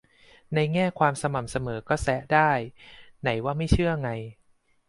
[0.55, 2.51] ในแง่ความสม่ำเสมอก็แซะได้
[3.21, 4.09] ไหนว่าไม่เชื่อไง